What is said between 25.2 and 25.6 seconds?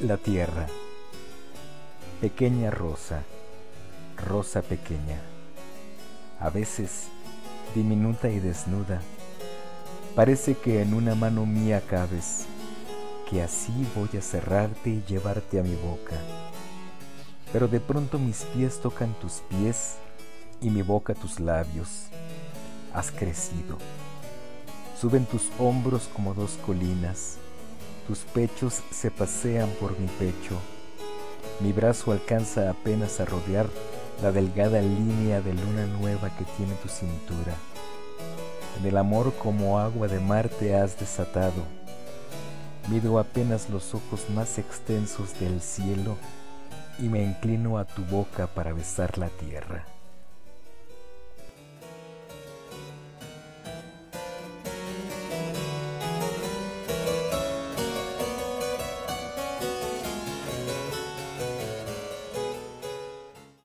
tus